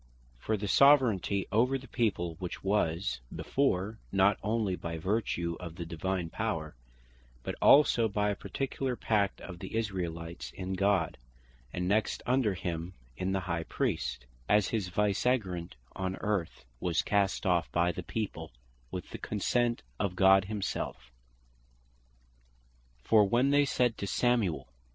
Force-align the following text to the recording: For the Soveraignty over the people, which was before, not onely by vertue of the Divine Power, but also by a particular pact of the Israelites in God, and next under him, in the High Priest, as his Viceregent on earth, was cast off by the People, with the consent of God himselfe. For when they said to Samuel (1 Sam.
For 0.39 0.57
the 0.57 0.65
Soveraignty 0.67 1.45
over 1.51 1.77
the 1.77 1.87
people, 1.87 2.33
which 2.39 2.63
was 2.63 3.21
before, 3.35 3.99
not 4.11 4.39
onely 4.41 4.75
by 4.75 4.97
vertue 4.97 5.55
of 5.59 5.75
the 5.75 5.85
Divine 5.85 6.27
Power, 6.31 6.75
but 7.43 7.53
also 7.61 8.07
by 8.07 8.31
a 8.31 8.35
particular 8.35 8.95
pact 8.95 9.39
of 9.41 9.59
the 9.59 9.75
Israelites 9.75 10.49
in 10.55 10.73
God, 10.73 11.19
and 11.71 11.87
next 11.87 12.23
under 12.25 12.55
him, 12.55 12.95
in 13.15 13.31
the 13.31 13.41
High 13.41 13.61
Priest, 13.61 14.25
as 14.49 14.69
his 14.69 14.87
Viceregent 14.87 15.75
on 15.95 16.15
earth, 16.15 16.65
was 16.79 17.03
cast 17.03 17.45
off 17.45 17.71
by 17.71 17.91
the 17.91 18.01
People, 18.01 18.51
with 18.89 19.11
the 19.11 19.19
consent 19.19 19.83
of 19.99 20.15
God 20.15 20.45
himselfe. 20.45 21.11
For 23.03 23.23
when 23.25 23.51
they 23.51 23.65
said 23.65 23.99
to 23.99 24.07
Samuel 24.07 24.61
(1 24.63 24.65
Sam. 24.65 24.73